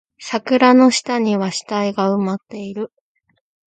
[0.19, 2.91] 桜の下には死体が埋まっている